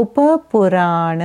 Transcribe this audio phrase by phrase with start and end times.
[0.00, 1.20] उपपुराण